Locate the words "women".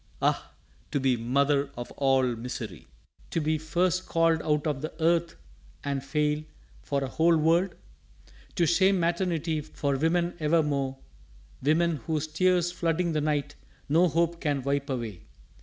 9.97-10.37, 11.61-11.97